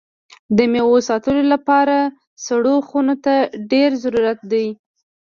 [0.57, 1.95] د میوو ساتلو لپاره
[2.45, 3.33] سړو خونو ته
[3.71, 4.65] ډېر ضرورت ده.